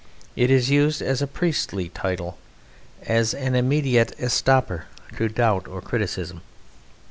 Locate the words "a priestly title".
1.21-2.39